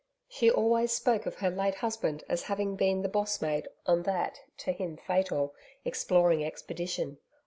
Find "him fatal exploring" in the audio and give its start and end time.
4.71-6.43